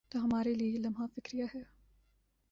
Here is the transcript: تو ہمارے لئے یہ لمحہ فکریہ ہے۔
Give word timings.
تو 0.09 0.23
ہمارے 0.23 0.53
لئے 0.53 0.67
یہ 0.67 0.79
لمحہ 0.79 1.05
فکریہ 1.15 1.43
ہے۔ 1.55 1.63